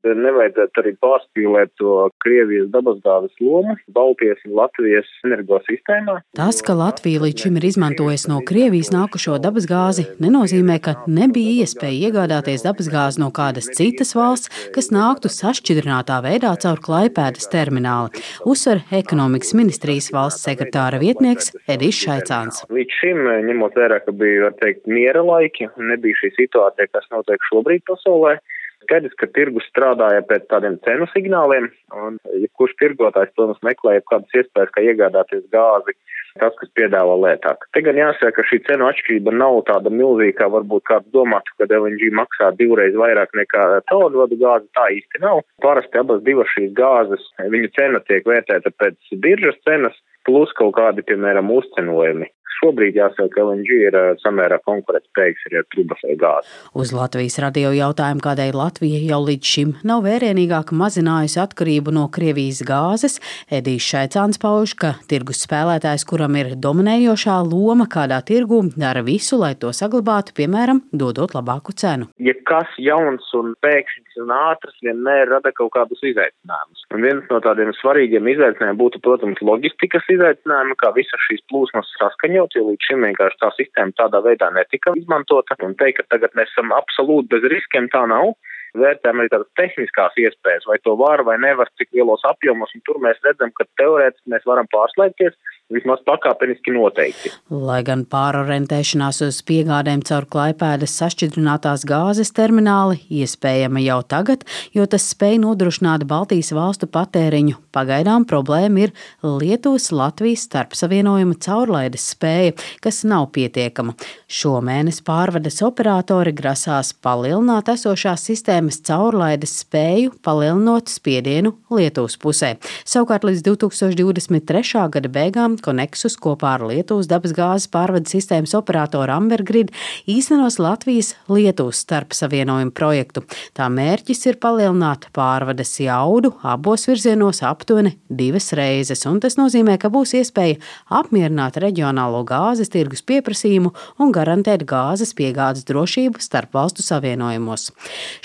[0.00, 6.14] Nevajadzētu arī pārspīlēt to Krievijas dabasgāzes lomu Baltijas un Latvijas energosistēmā.
[6.38, 12.08] Tas, ka Latvija līdz šim ir izmantojusi no Krievijas nākušo dabasgāzi, nenozīmē, ka nebija iespēja
[12.08, 19.52] iegādāties dabasgāzi no kādas citas valsts, kas nāktu sašķidrinātā veidā caur Klaipēdas termināli, uzsver ekonomikas
[19.58, 22.64] ministrijas valsts sekretāra vietnieks Edis Šaicāns.
[22.72, 23.20] Līdz šim,
[23.50, 28.38] ņemot vērā, ka bija, var teikt, miera laiki nebija šī situācija, kas notiek šobrīd pasaulē,
[28.84, 34.72] Skaidrs, ka tirgus strādāja pēc tādiem cenu signāliem, un jebkurš tirgotājs, protams, meklēja kādas iespējas,
[34.74, 35.94] kā iegādāties gāzi,
[36.40, 37.66] tas, kas piedāvā lētāk.
[37.74, 42.12] Te gan jāsaka, ka šī cenu atšķirība nav tāda milzīga, varbūt kāds domātu, ka LNG
[42.16, 44.68] maksā divreiz vairāk nekā caurvadu gāze.
[44.78, 45.44] Tā īsti nav.
[45.64, 49.96] Parasti abas divas šīs gāzes, viņu cena tiek vērtēta pēc biržas cenas,
[50.28, 52.28] plus kaut kādi, piemēram, uzcenojumi
[52.60, 56.54] šobrīd jāsaka, ka LNG ir samērā konkurētspējīgs arī ar trubas vai gāzi.
[56.80, 62.62] Uz Latvijas radio jautājumu, kādēļ Latvija jau līdz šim nav vērienīgāk mazinājusi atkarību no Krievijas
[62.68, 63.18] gāzes,
[63.50, 69.54] Edijs Šaicāns pauž, ka tirgus spēlētājs, kuram ir dominējošā loma kādā tirgū, dara visu, lai
[69.58, 72.10] to saglabātu, piemēram, dodot labāku cenu.
[72.20, 76.82] Ja kas jauns un pēkšņs un ātrs vienmēr rada kaut kādus izaicinājumus.
[76.92, 82.58] Un viens no tādiem svarīgiem izaicinājumiem būtu, protams, loģistikas izaicinājumi, kā visas šīs plūsmas saskaņot
[82.58, 85.56] jo līdz šim vienkārši tā sistēma tādā veidā netika izmantota.
[85.64, 88.34] Un teikt, ka tagad mēs esam absolūti bez riskiem, tā nav.
[88.78, 93.00] Vērtējam arī tādas tehniskās iespējas, vai to var vai nevar, cik lielos apjomos, un tur
[93.02, 95.34] mēs redzam, ka teorētiski mēs varam pārslēgties,
[95.74, 97.32] vismaz pakāpeniski noteikti.
[97.50, 104.44] Lai gan pārorientēšanās uz piegādēm caur klaipēdas sašķidrinātās gāzes termināli iespējama jau tagad,
[104.76, 107.58] jo tas spēj nodrošināt Baltijas valstu patēriņu.
[107.74, 113.94] Pagaidām problēma ir Lietuvas-Latvijas starpsavienojuma caurlaides spēja, kas nav pietiekama.
[114.30, 122.56] Šomēnes pārvades operatori grasās palielināt esošās sistēmas caurlaides spēju, palielinot spiedienu Lietuvas pusē.
[122.88, 124.86] Savukārt līdz 2023.
[124.90, 129.72] gada beigām Konexus kopā ar Lietuvas dabasgāzes pārvades sistēmas operatoru Ambergrid
[130.10, 133.24] īstenos Latvijas-Lietuvas starpsavienojumu projektu.
[133.56, 139.90] Tā mērķis ir palielināt pārvades jaudu abos virzienos aptuveni divas reizes, un tas nozīmē, ka
[139.92, 140.60] būs iespēja
[141.00, 147.70] apmierināt reģionālo gāzes tirgus pieprasījumu un garantēt gāzes piegādes drošību starp valstu savienojumos.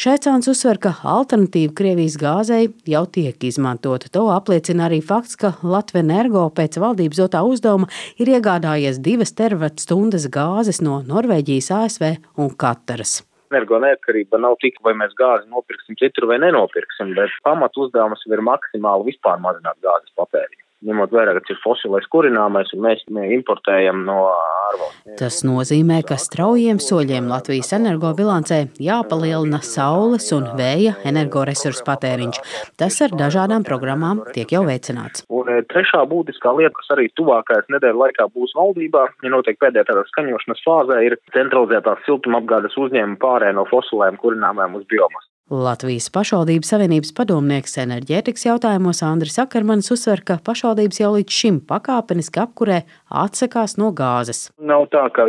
[0.01, 4.09] Šaicāns uzsver, ka alternatīva Krievijas gāzei jau tiek izmantota.
[4.15, 7.91] To apliecina arī fakts, ka Latvijas energo pēc valdības dotā uzdevuma
[8.21, 13.23] ir iegādājies divas teravatstundas gāzes no Norvēģijas, ASV un Kataras.
[13.53, 18.43] Energo neatkarība nav tik, vai mēs gāzi nopirksim citur vai nenopirksim, bet pamat uzdevums ir
[18.43, 24.03] maksimāli vispār mazināt gāzes patēriņu ņemot vērā, ka tas ir fosilais kurināmais, un mēs importējam
[24.07, 25.15] no ārvalstīm.
[25.19, 32.41] Tas nozīmē, ka straujiem soļiem Latvijas energobilancē jāpalielina saules un vēja energoresursu patēriņš.
[32.79, 35.25] Tas ar dažādām programmām tiek jau veicināts.
[35.29, 39.87] Un e, trešā būtiskā lieta, kas arī tuvākais nedēļu laikā būs valdībā, ja notiek pēdējā
[39.91, 45.29] tādā skaņošanas fāzē, ir centralizētās siltumapgādes uzņēmuma pārē no fosilēm kurināmēm uz biomasu.
[45.45, 52.41] Latvijas pašvaldības savienības padomnieks enerģētikas jautājumos Andris Akermanis uzsver, ka pašvaldības jau līdz šim pakāpeniski
[52.41, 52.79] apkurē
[53.13, 54.47] atsakās no gāzes.
[54.57, 55.27] Nav tā, ka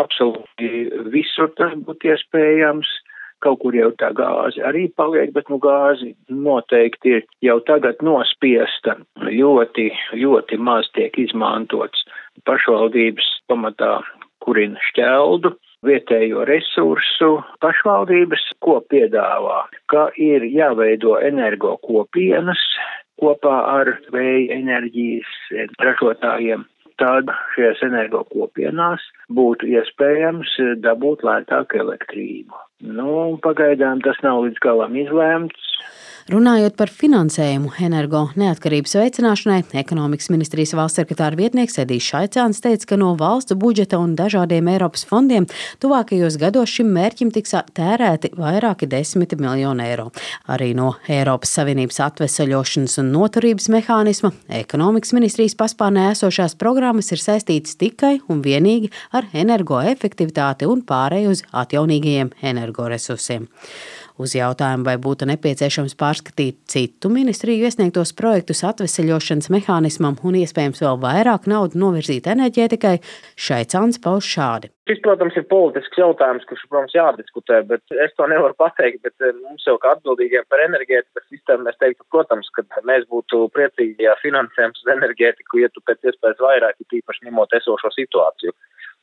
[0.00, 0.70] absolūti
[1.12, 2.94] visur tas būtu iespējams.
[3.44, 8.96] Kaut kur jau tā gāze arī paliek, bet nu gāzi noteikti ir jau tagad nospiesta.
[9.20, 12.08] Ļoti, ļoti maz tiek izmantots
[12.48, 13.98] pašvaldības pamatā
[14.42, 15.52] kurina šķeldu
[15.86, 22.62] vietējo resursu pašvaldības, ko piedāvā, ka ir jāveido energo kopienas
[23.18, 26.66] kopā ar vēja enerģijas ražotājiem.
[26.98, 32.58] Tad šajās energo kopienās būtu iespējams dabūt lētāku elektrību.
[32.98, 35.68] Nu, pagaidām tas nav līdz galam izlēmts.
[36.28, 42.98] Runājot par finansējumu energo neatkarības veicināšanai, ekonomikas ministrijas valsts sekretāra vietnieks Edijs Šaicāns teica, ka
[43.00, 45.46] no valsts budžeta un dažādiem Eiropas fondiem
[45.80, 50.10] tuvākajos gados šim mērķim tiks tērēti vairāki desmiti miljoni eiro.
[50.52, 57.80] Arī no Eiropas Savienības atvesaļošanas un noturības mehānisma ekonomikas ministrijas paspārnē esošās programmas ir saistītas
[57.80, 63.48] tikai un vienīgi ar energoefektivitāti un pārēju uz atjaunīgajiem energoresursiem.
[64.18, 70.98] Uz jautājumu, vai būtu nepieciešams pārskatīt citu ministriju iesniegtos projektus atveseļošanas mehānismam un iespējams vēl
[71.04, 72.96] vairāk naudu novirzīt enerģētikai,
[73.38, 74.72] šai cans pauž šādi.
[74.88, 79.02] Šis, protams, ir politisks jautājums, kurš, protams, jādiskutē, bet es to nevaru pateikt.
[79.04, 83.44] Bet eh, mums jau kā atbildīgiem par enerģētikas sistēmu, mēs teiktu, protams, ka mēs būtu
[83.54, 88.56] priecīgi, ja finansējums uz enerģētiku ietu pēc iespējas vairāk, īpaši ņemot esošo situāciju.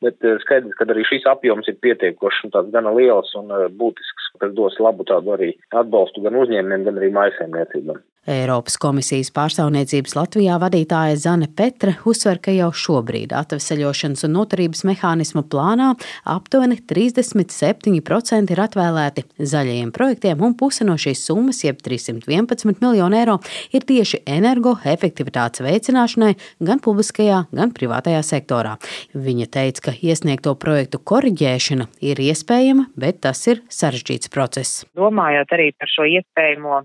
[0.04, 4.52] Bet skaidrs, ka arī šis apjoms ir pietiekošs un tāds gana liels un būtisks, kas
[4.58, 8.02] dos labu tādu arī atbalstu gan uzņēmumiem, gan arī mājasēmniecībām.
[8.26, 15.44] Eiropas komisijas pārstāvniecības Latvijā vadītāja Zane Petre uzsver, ka jau šobrīd atveseļošanas un noturības mehānismu
[15.46, 15.92] plānā
[16.26, 23.38] aptuveni 37% ir atvēlēti zaļajiem projektiem, un puse no šīs summas, jeb 311 miljonu eiro,
[23.70, 26.32] ir tieši energoefektivitātes veicināšanai
[26.66, 28.74] gan publiskajā, gan privātajā sektorā.
[29.14, 34.82] Viņa teica, ka iesniegto projektu koriģēšana ir iespējama, bet tas ir sarežģīts process.
[34.98, 36.82] Domājot arī par šo iespējamo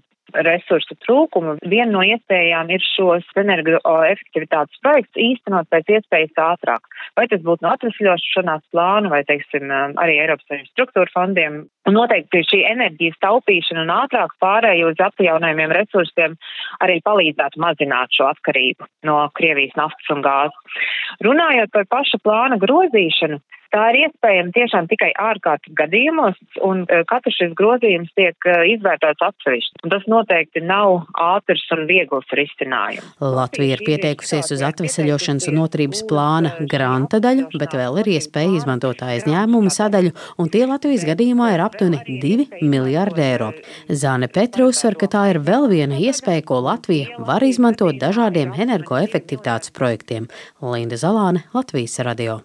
[0.48, 1.58] resursu trūkumu.
[1.68, 6.88] Viena no iespējām ir šos energoefektivitātes projekts īstenot pēc iespējas ātrāk.
[7.20, 11.62] Vai tas būtu no atvesļošanās plāna vai, teiksim, arī Eiropas Savienības struktūra fondiem.
[11.90, 16.38] Un noteikti šī enerģijas taupīšana un ātrāk pārēju uz atjaunojumiem resursiem
[16.84, 20.78] arī palīdzētu mazināt šo atkarību no Krievijas naftas un gāzes.
[21.26, 23.42] Runājot par paša plāna grozīšanu,
[23.72, 26.36] Tā ir iespējama tiešām tikai ārkārtas gadījumos,
[26.68, 29.84] un e, katrs šis grozījums tiek e, izvērtēts atsevišķi.
[29.94, 33.08] Tas noteikti nav ātrs un viegls risinājums.
[33.24, 39.06] Latvija ir pieteikusies uz atveseļošanas un noturības plāna granta daļu, bet vēl ir iespēja izmantot
[39.08, 40.12] aizņēmumu sadaļu,
[40.44, 43.54] un tie Latvijas gadījumā ir aptuveni 2 miljārdi eiro.
[43.88, 49.72] Zāne Petra uzsver, ka tā ir vēl viena iespēja, ko Latvija var izmantot dažādiem energoefektivitātes
[49.72, 50.28] projektiem.
[50.60, 52.42] Linda Zalāne, Latvijas radio.